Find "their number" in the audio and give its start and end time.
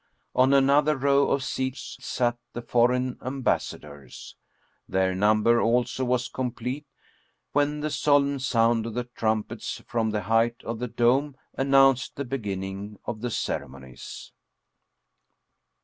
4.89-5.61